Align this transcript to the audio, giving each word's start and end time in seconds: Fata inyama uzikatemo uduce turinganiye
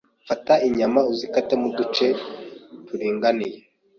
Fata 0.27 0.53
inyama 0.67 0.99
uzikatemo 1.11 1.65
uduce 1.69 2.05
turinganiye 2.87 3.59